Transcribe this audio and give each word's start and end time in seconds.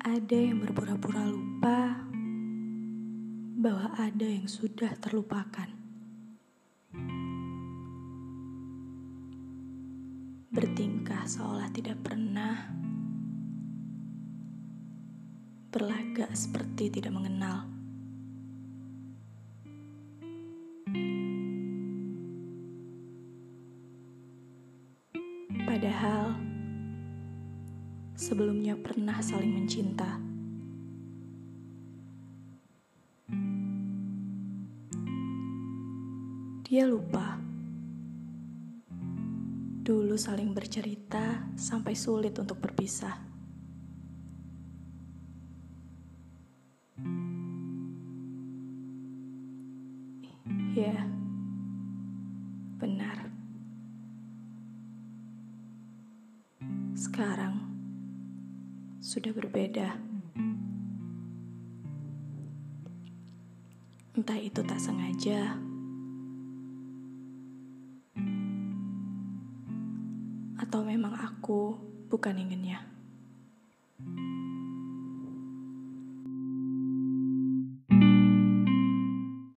Ada 0.00 0.32
yang 0.32 0.64
berpura-pura 0.64 1.28
lupa 1.28 1.92
bahwa 3.60 3.92
ada 4.00 4.24
yang 4.24 4.48
sudah 4.48 4.96
terlupakan. 4.96 5.68
Bertingkah 10.48 11.28
seolah 11.28 11.68
tidak 11.76 12.00
pernah, 12.00 12.72
berlagak 15.68 16.32
seperti 16.32 16.88
tidak 16.88 17.12
mengenal. 17.12 17.68
Padahal 25.68 26.49
sebelumnya 28.20 28.76
pernah 28.76 29.16
saling 29.24 29.48
mencinta. 29.48 30.20
Dia 36.68 36.84
lupa. 36.84 37.40
Dulu 39.80 40.14
saling 40.20 40.52
bercerita 40.52 41.48
sampai 41.56 41.96
sulit 41.96 42.36
untuk 42.36 42.60
berpisah. 42.60 43.16
Ya, 50.76 51.02
benar. 52.78 53.26
Sekarang 56.94 57.69
sudah 59.00 59.32
berbeda. 59.32 59.96
Entah 64.12 64.36
itu 64.36 64.60
tak 64.60 64.76
sengaja, 64.76 65.56
atau 70.60 70.84
memang 70.84 71.16
aku 71.16 71.80
bukan 72.12 72.36
inginnya. 72.36 72.89